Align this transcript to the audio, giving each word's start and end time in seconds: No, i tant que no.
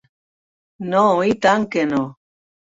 No, 0.93 1.03
i 1.33 1.35
tant 1.47 1.69
que 1.77 1.85
no. 1.93 2.01